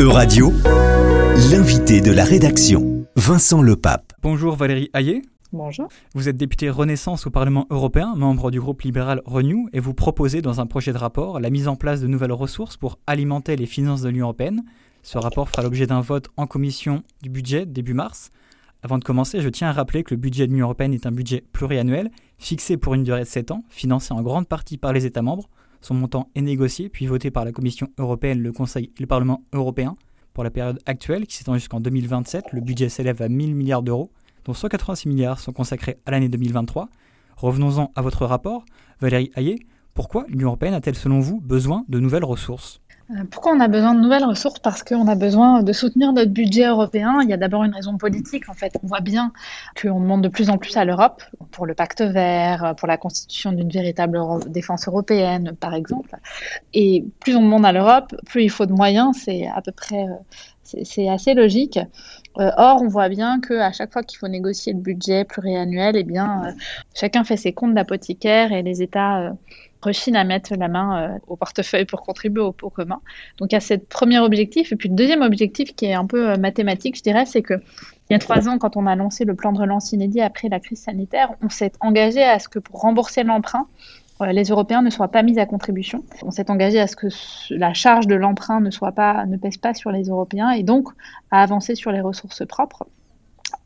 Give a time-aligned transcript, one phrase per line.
[0.00, 0.52] Euradio,
[1.50, 4.12] l'invité de la rédaction, Vincent Lepape.
[4.22, 5.22] Bonjour Valérie Hayet.
[5.52, 5.88] Bonjour.
[6.14, 10.40] Vous êtes député Renaissance au Parlement européen, membre du groupe libéral Renew, et vous proposez
[10.40, 13.66] dans un projet de rapport la mise en place de nouvelles ressources pour alimenter les
[13.66, 14.62] finances de l'Union européenne.
[15.02, 18.30] Ce rapport fera l'objet d'un vote en commission du budget début mars.
[18.84, 21.12] Avant de commencer, je tiens à rappeler que le budget de l'Union européenne est un
[21.12, 25.06] budget pluriannuel, fixé pour une durée de 7 ans, financé en grande partie par les
[25.06, 25.48] États membres.
[25.80, 29.42] Son montant est négocié puis voté par la Commission européenne, le Conseil et le Parlement
[29.52, 29.96] européen.
[30.34, 34.10] Pour la période actuelle, qui s'étend jusqu'en 2027, le budget s'élève à 1000 milliards d'euros,
[34.44, 36.88] dont 186 milliards sont consacrés à l'année 2023.
[37.36, 38.64] Revenons-en à votre rapport.
[39.00, 39.58] Valérie Hayet,
[39.94, 42.80] pourquoi l'Union européenne a-t-elle selon vous besoin de nouvelles ressources?
[43.30, 44.58] Pourquoi on a besoin de nouvelles ressources?
[44.58, 47.20] Parce qu'on a besoin de soutenir notre budget européen.
[47.22, 48.50] Il y a d'abord une raison politique.
[48.50, 49.32] En fait, on voit bien
[49.80, 53.52] qu'on demande de plus en plus à l'Europe pour le pacte vert, pour la constitution
[53.52, 56.16] d'une véritable défense européenne, par exemple.
[56.74, 59.16] Et plus on demande à l'Europe, plus il faut de moyens.
[59.24, 61.78] C'est à peu près, euh, c'est assez logique.
[62.38, 66.04] Euh, or, on voit bien qu'à chaque fois qu'il faut négocier le budget pluriannuel, eh
[66.04, 66.54] bien,
[66.94, 69.32] chacun fait ses comptes d'apothicaire et les États
[69.82, 73.00] rechigne à mettre la main euh, au portefeuille pour contribuer au pot commun.
[73.38, 74.72] Donc, il y a ce premier objectif.
[74.72, 77.54] Et puis, le deuxième objectif qui est un peu euh, mathématique, je dirais, c'est que
[78.10, 80.48] il y a trois ans, quand on a lancé le plan de relance inédit après
[80.48, 83.66] la crise sanitaire, on s'est engagé à ce que pour rembourser l'emprunt,
[84.20, 86.02] euh, les Européens ne soient pas mis à contribution.
[86.22, 87.08] On s'est engagé à ce que
[87.50, 90.88] la charge de l'emprunt ne soit pas, ne pèse pas sur les Européens et donc
[91.30, 92.86] à avancer sur les ressources propres.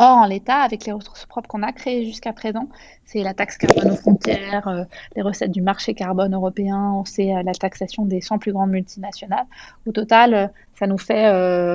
[0.02, 2.66] Or, en l'état, avec les ressources propres qu'on a créées jusqu'à présent,
[3.04, 4.82] c'est la taxe carbone aux frontières, euh,
[5.14, 9.46] les recettes du marché carbone européen, c'est euh, la taxation des 100 plus grandes multinationales.
[9.86, 11.28] Au total, euh, ça nous fait,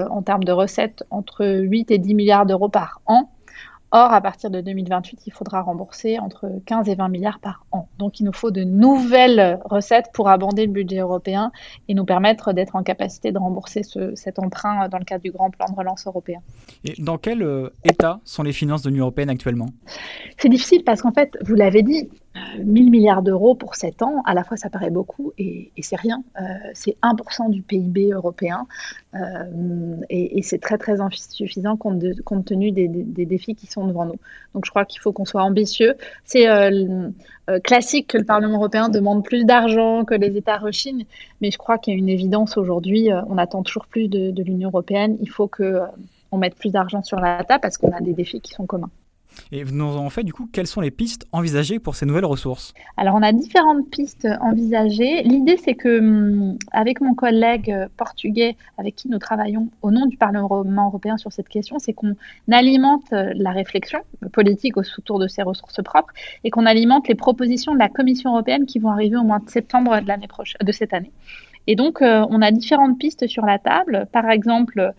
[0.09, 3.29] en termes de recettes, entre 8 et 10 milliards d'euros par an.
[3.91, 7.87] Or, à partir de 2028, il faudra rembourser entre 15 et 20 milliards par an.
[7.99, 11.51] Donc, il nous faut de nouvelles recettes pour abonder le budget européen
[11.87, 13.83] et nous permettre d'être en capacité de rembourser
[14.15, 16.41] cet emprunt dans le cadre du grand plan de relance européen.
[16.83, 19.69] Et dans quel euh, état sont les finances de l'Union européenne actuellement?
[20.37, 22.09] C'est difficile parce qu'en fait, vous l'avez dit,
[22.63, 26.23] 1000 milliards d'euros pour 7 ans, à la fois ça paraît beaucoup et, c'est rien.
[26.39, 26.43] Euh,
[26.73, 28.67] c'est 1% du PIB européen
[29.15, 31.99] euh, et, c'est très très insuffisant compte,
[32.45, 34.19] tenu des, défis qui sont devant nous.
[34.53, 35.95] Donc je crois qu'il faut qu'on soit ambitieux.
[36.25, 37.09] C'est euh,
[37.63, 41.05] classique que le Parlement européen demande plus d'argent, que les États rechignent,
[41.41, 43.09] mais je crois qu'il y a une évidence aujourd'hui.
[43.29, 45.17] on attend toujours plus de, de l'Union européenne.
[45.21, 45.81] Il faut que
[46.31, 48.91] on mette plus d'argent sur la table parce qu'on a des défis qui sont communs.
[49.51, 52.25] Et vous nous en fait du coup, quelles sont les pistes envisagées pour ces nouvelles
[52.25, 52.73] ressources?
[52.97, 55.23] Alors on a différentes pistes envisagées.
[55.23, 60.17] L'idée c'est que hum, avec mon collègue portugais avec qui nous travaillons au nom du
[60.17, 62.15] Parlement européen sur cette question, c'est qu'on
[62.51, 63.99] alimente la réflexion
[64.31, 68.65] politique autour de ces ressources propres et qu'on alimente les propositions de la Commission européenne
[68.65, 71.11] qui vont arriver au mois de septembre de cette année.
[71.67, 74.07] Et donc, euh, on a différentes pistes sur la table.
[74.13, 74.93] Par exemple,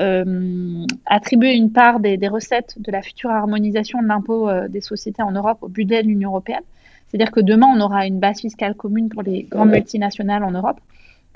[0.00, 5.22] euh, attribuer une part des, recettes de la future harmonisation de l'impôt euh, des sociétés
[5.22, 6.62] en Europe au budget de l'Union européenne.
[7.06, 10.80] C'est-à-dire que demain, on aura une base fiscale commune pour les grandes multinationales en Europe.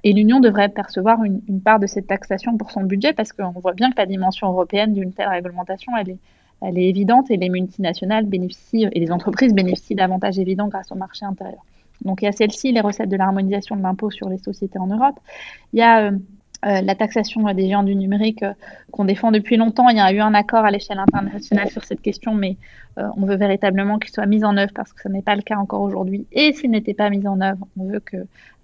[0.05, 3.75] Et l'Union devrait percevoir une, part de cette taxation pour son budget parce qu'on voit
[3.75, 6.19] bien que la dimension européenne d'une telle réglementation, elle est,
[6.63, 10.95] elle est évidente et les multinationales bénéficient et les entreprises bénéficient d'avantages évidents grâce au
[10.95, 11.65] marché intérieur.
[12.03, 14.87] Donc il y a celle-ci, les recettes de l'harmonisation de l'impôt sur les sociétés en
[14.87, 15.19] Europe.
[15.73, 16.11] Il y a euh,
[16.67, 18.53] euh, la taxation des géants du numérique euh,
[18.91, 19.89] qu'on défend depuis longtemps.
[19.89, 22.57] Il y a eu un accord à l'échelle internationale sur cette question, mais
[22.97, 25.57] on veut véritablement qu'il soit mis en œuvre parce que ce n'est pas le cas
[25.57, 26.27] encore aujourd'hui.
[26.33, 28.03] Et s'il n'était pas mis en œuvre, on veut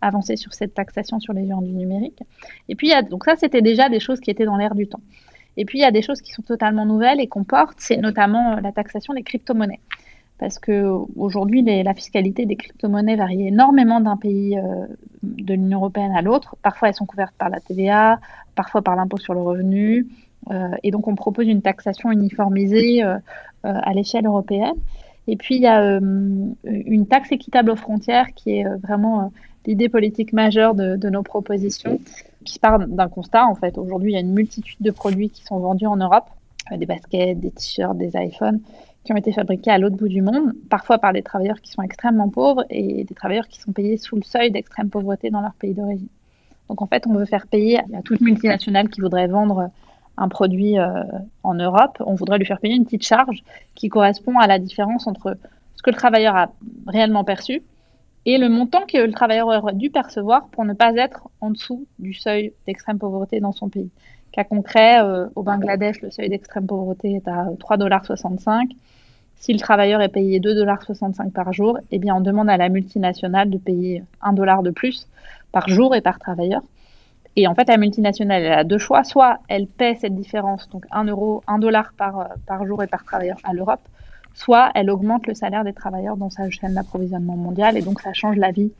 [0.00, 2.18] avancer sur cette taxation sur les géants du numérique.
[2.68, 5.02] Et puis, ça, c'était déjà des choses qui étaient dans l'air du temps.
[5.56, 7.98] Et puis, il y a des choses qui sont totalement nouvelles et qu'on porte, c'est
[7.98, 9.78] notamment la taxation des crypto-monnaies
[10.38, 10.84] parce que
[11.16, 14.86] aujourd'hui la fiscalité des crypto-monnaies varie énormément d'un pays euh,
[15.22, 16.56] de l'Union européenne à l'autre.
[16.62, 18.18] Parfois elles sont couvertes par la TVA,
[18.54, 20.06] parfois par l'impôt sur le revenu,
[20.50, 23.18] euh, et donc on propose une taxation uniformisée euh,
[23.62, 24.74] à l'échelle européenne.
[25.26, 29.32] Et puis il y a une taxe équitable aux frontières qui est vraiment
[29.64, 31.98] l'idée politique majeure de, de, nos propositions,
[32.44, 33.78] qui part d'un constat en fait.
[33.78, 36.26] Aujourd'hui il y a une multitude de produits qui sont vendus en Europe,
[36.76, 38.60] des baskets, des t-shirts, des iPhones
[39.04, 41.82] qui ont été fabriqués à l'autre bout du monde, parfois par des travailleurs qui sont
[41.82, 45.54] extrêmement pauvres et des travailleurs qui sont payés sous le seuil d'extrême pauvreté dans leur
[45.54, 46.08] pays d'origine.
[46.68, 49.70] Donc en fait, on veut faire payer à toute multinationale qui voudrait vendre
[50.16, 51.02] un produit euh,
[51.42, 53.42] en Europe, on voudrait lui faire payer une petite charge
[53.74, 55.36] qui correspond à la différence entre
[55.76, 56.52] ce que le travailleur a
[56.86, 57.62] réellement perçu
[58.26, 61.86] et le montant que le travailleur aurait dû percevoir pour ne pas être en dessous
[61.98, 63.90] du seuil d'extrême pauvreté dans son pays.
[64.34, 68.66] Cas concret, euh, au Bangladesh, le seuil d'extrême pauvreté est à 3,65$.
[69.36, 73.48] Si le travailleur est payé 2,65$ par jour, eh bien, on demande à la multinationale
[73.48, 75.06] de payer 1$ de plus
[75.52, 76.62] par jour et par travailleur.
[77.36, 79.04] Et en fait, la multinationale, elle a deux choix.
[79.04, 83.04] Soit elle paie cette différence, donc 1 euro, 1 dollar par, par jour et par
[83.04, 83.86] travailleur à l'Europe,
[84.34, 87.76] soit elle augmente le salaire des travailleurs dans sa chaîne d'approvisionnement mondiale.
[87.76, 88.72] Et donc, ça change la vie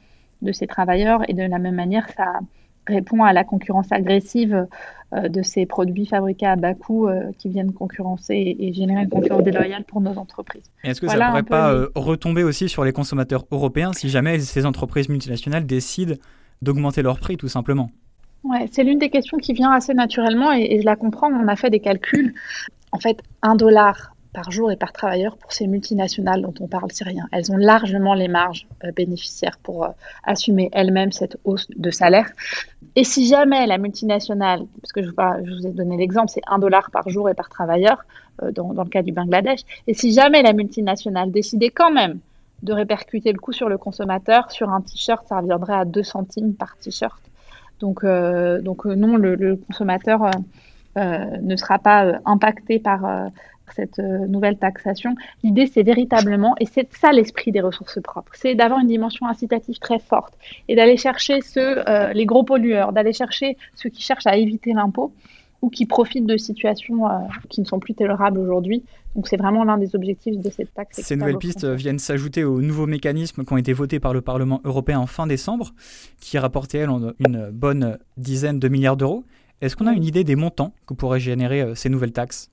[0.43, 1.23] de ces travailleurs.
[1.29, 2.41] Et de la même manière, ça
[2.87, 4.67] répond à la concurrence agressive
[5.15, 9.09] euh, de ces produits fabriqués à bas coût euh, qui viennent concurrencer et, générer une
[9.09, 10.65] concurrence déloyale pour nos entreprises.
[10.83, 14.39] Est-ce que ça ne pourrait pas euh, retomber aussi sur les consommateurs européens si jamais
[14.41, 16.15] ces entreprises multinationales décident
[16.63, 17.91] d'augmenter leur prix tout simplement?
[18.43, 21.31] Ouais, c'est l'une des questions qui vient assez naturellement et, et, je la comprends.
[21.31, 22.35] On a fait des calculs.
[22.93, 26.91] En fait, un dollar par jour et par travailleur pour ces multinationales dont on parle,
[26.93, 27.27] c'est rien.
[27.31, 29.89] Elles ont largement les marges euh, bénéficiaires pour euh,
[30.25, 32.29] assumer elles-mêmes cette hausse de salaire.
[32.97, 36.91] Et si jamais la multinationale, parce que je, vous ai donné l'exemple, c'est un dollar
[36.91, 38.05] par jour et par travailleur
[38.43, 42.19] euh, dans, le cas du Bangladesh, et si jamais la multinationale décidait quand même
[42.63, 46.55] de répercuter le coût sur le consommateur, sur un t-shirt, ça reviendrait à 2 centimes
[46.55, 47.23] par t-shirt.
[47.79, 50.31] Donc, donc non, le consommateur
[50.97, 53.31] ne sera pas impacté par
[53.73, 55.15] cette euh, nouvelle taxation.
[55.43, 59.79] L'idée, c'est véritablement, et c'est ça l'esprit des ressources propres, c'est d'avoir une dimension incitative
[59.79, 60.35] très forte
[60.69, 64.73] et d'aller chercher ceux, euh, les gros pollueurs, d'aller chercher ceux qui cherchent à éviter
[64.73, 65.13] l'impôt
[65.63, 67.11] ou qui profitent de situations euh,
[67.49, 68.85] qui ne sont plus tolérables aujourd'hui.
[69.15, 71.01] Donc c'est vraiment l'un des objectifs de cette taxe.
[71.01, 74.61] Ces nouvelles pistes viennent s'ajouter aux nouveaux mécanismes qui ont été votés par le Parlement
[74.65, 75.71] européen en fin décembre,
[76.21, 76.91] qui rapportaient elles,
[77.21, 79.25] une bonne dizaine de milliards d'euros.
[79.61, 82.51] Est-ce qu'on a une idée des montants que pourraient générer ces nouvelles taxes?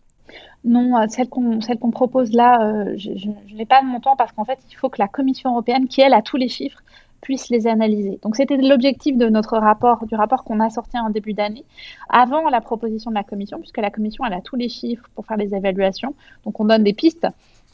[0.64, 3.10] Non, euh, celle qu'on propose là, euh, je,
[3.56, 6.14] n'ai pas de montant parce qu'en fait, il faut que la Commission européenne, qui elle
[6.14, 6.82] a tous les chiffres,
[7.22, 8.20] puisse les analyser.
[8.24, 11.64] Donc c'était l'objectif de notre rapport, du rapport qu'on a sorti en début d'année,
[12.10, 15.26] avant la proposition de la Commission, puisque la Commission elle a tous les chiffres pour
[15.26, 16.16] faire les évaluations.
[16.46, 17.28] Donc on donne des pistes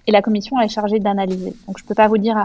[0.05, 1.53] et la Commission est chargée d'analyser.
[1.65, 2.37] Donc je ne peux pas vous dire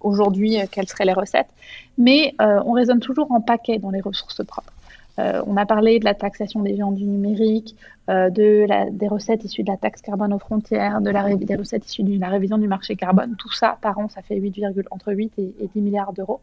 [0.00, 1.48] aujourd'hui euh, quelles seraient les recettes,
[1.96, 4.72] mais on raisonne toujours en paquet dans les ressources propres.
[5.18, 7.76] Euh, on a parlé de la taxation des géants du numérique,
[8.08, 11.56] euh, de la, des recettes issues de la taxe carbone aux frontières, de la, des
[11.56, 13.34] recettes issues de la révision du marché carbone.
[13.36, 14.60] Tout ça, par an, ça fait 8,
[14.90, 16.40] entre 8 et, 10 milliards d'euros.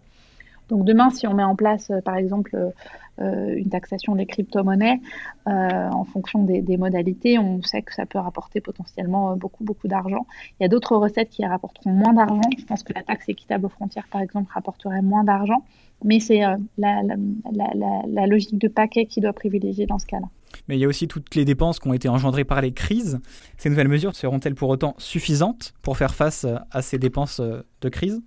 [0.70, 2.74] Donc demain, si on met en place, euh, par exemple,
[3.18, 5.00] une taxation des crypto-monnaies
[5.46, 10.28] en fonction des, modalités, on sait que ça peut rapporter potentiellement beaucoup, beaucoup d'argent.
[10.60, 12.42] Il y a d'autres recettes qui rapporteront moins d'argent.
[12.58, 15.64] Je pense que la taxe équitable aux frontières, par exemple, rapporterait moins d'argent
[16.04, 20.28] mais c'est euh, la, logique de paquet qui doit privilégier dans ce cas-là.
[20.68, 23.20] Mais il y a aussi toutes les dépenses qui ont été engendrées par les crises.
[23.58, 27.62] Ces nouvelles mesures seront-elles pour autant suffisantes pour faire face euh, à ces dépenses euh,
[27.82, 28.22] de crise?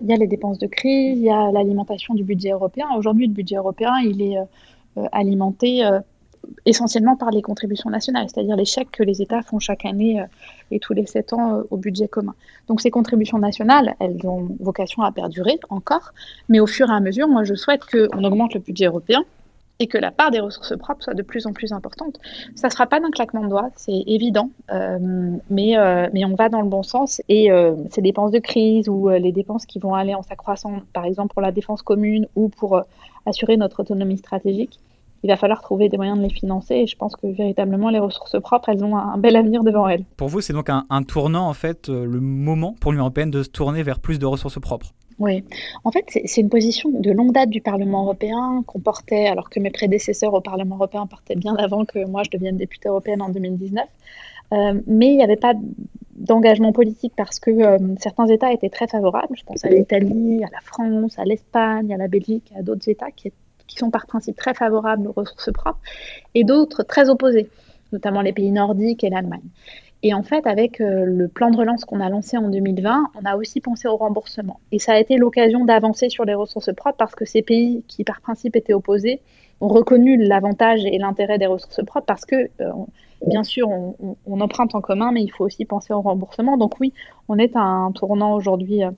[0.00, 2.86] Il y a les dépenses de crise, il y a l'alimentation du budget européen.
[2.96, 4.36] Aujourd'hui, le budget européen, il est
[5.12, 5.84] alimenté
[6.66, 10.26] essentiellement par les contributions nationales, c'est-à-dire les chèques que les États font chaque année euh,
[10.70, 12.34] et tous les sept ans euh, au budget commun.
[12.68, 16.12] Donc ces contributions nationales, elles ont vocation à perdurer encore,
[16.48, 19.24] mais au fur et à mesure, moi je souhaite qu'on augmente le budget européen
[19.80, 22.18] et que la part des ressources propres soit de plus en plus importante.
[22.54, 24.98] Ça ne sera pas d'un claquement de doigts, c'est évident, euh,
[25.50, 25.76] mais,
[26.12, 27.48] mais on va dans le bon sens et
[27.90, 31.42] ces dépenses de crise ou les dépenses qui vont aller en s'accroissant, par exemple pour
[31.42, 32.82] la défense commune ou pour
[33.26, 34.80] assurer notre autonomie stratégique,
[35.22, 37.98] il va falloir trouver des moyens de les financer et je pense que véritablement les
[37.98, 40.04] ressources propres, elles ont un bel avenir devant elles.
[40.16, 43.42] Pour vous, c'est donc un, tournant, en fait, euh, le moment pour l'Union européenne de
[43.42, 44.92] se tourner vers plus de ressources propres?
[45.18, 45.42] Oui,
[45.82, 49.58] en fait, c'est une position de longue date du Parlement européen qu'on portait, alors que
[49.58, 53.28] mes prédécesseurs au Parlement européen portaient bien avant que moi je devienne députée européenne en
[53.28, 53.84] 2019.
[54.52, 55.54] Euh, mais il n'y avait pas
[56.14, 59.36] d'engagement politique parce que euh, certains États étaient très favorables.
[59.36, 63.10] Je pense à l'Italie, à la France, à l'Espagne, à la Belgique, à d'autres États
[63.10, 63.32] qui
[63.76, 65.80] sont par principe très favorables aux ressources propres,
[66.34, 67.50] et d'autres très opposés,
[67.92, 69.42] notamment les pays nordiques et l'Allemagne.
[70.02, 73.24] Et en fait, avec euh, le plan de relance qu'on a lancé en 2020, on
[73.24, 74.60] a aussi pensé au remboursement.
[74.70, 78.04] Et ça a été l'occasion d'avancer sur les ressources propres parce que ces pays qui,
[78.04, 79.20] par principe, étaient opposés,
[79.60, 82.70] ont reconnu l'avantage et l'intérêt des ressources propres parce que, euh,
[83.26, 86.56] bien sûr, on, emprunte en commun, mais il faut aussi penser au remboursement.
[86.56, 86.92] Donc oui,
[87.28, 88.92] on est à un tournant aujourd'hui euh,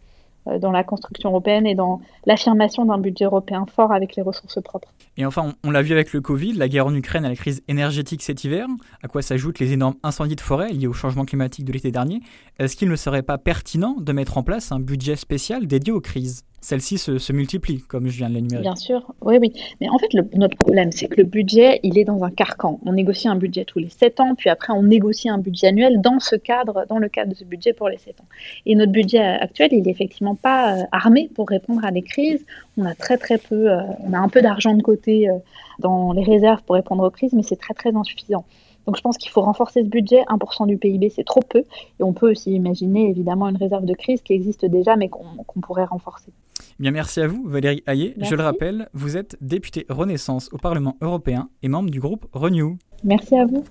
[0.60, 4.88] dans la construction européenne et dans l'affirmation d'un budget européen fort avec les ressources propres.
[5.16, 7.62] Et enfin, on, l'a vu avec le Covid, la guerre en Ukraine et la crise
[7.68, 8.66] énergétique cet hiver,
[9.02, 12.20] à quoi s'ajoutent les énormes incendies de forêt liés au changement climatique de l'été dernier.
[12.58, 16.00] Est-ce qu'il ne serait pas pertinent de mettre en place un budget spécial dédié aux
[16.00, 16.44] crises?
[16.60, 18.62] Celles-ci se, multiplient, comme je viens de l'énumérer.
[18.62, 19.52] Bien sûr, oui, oui.
[19.80, 22.78] Mais en fait, notre problème, c'est que le budget, il est dans un carcan.
[22.84, 26.00] On négocie un budget tous les 7 ans, puis après, on négocie un budget annuel
[26.00, 28.28] dans ce cadre, dans le cadre de ce budget pour les 7 ans.
[28.66, 32.44] Et notre budget actuel, il n'est effectivement pas euh, armé pour répondre à des crises.
[32.76, 35.34] On a très, très peu, euh, on a un peu d'argent de côté euh,
[35.78, 38.44] dans les réserves pour répondre aux crises, mais c'est très, très insuffisant.
[38.86, 40.22] Donc je pense qu'il faut renforcer ce budget.
[40.28, 41.60] 1% du PIB, c'est trop peu.
[41.60, 45.60] Et on peut aussi imaginer évidemment une réserve de crise qui existe déjà, mais qu'on
[45.60, 46.32] pourrait renforcer.
[46.78, 48.14] Bien, merci à vous, Valérie Hayet.
[48.18, 52.78] Je le rappelle, vous êtes députée Renaissance au Parlement européen et membre du groupe Renew.
[53.04, 53.64] Merci à vous.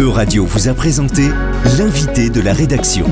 [0.00, 1.22] Euradio vous a présenté
[1.78, 3.06] l'invité de la rédaction.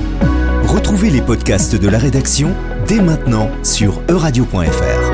[0.64, 2.50] Retrouvez les podcasts de la rédaction
[2.88, 5.11] dès maintenant sur euradio.fr.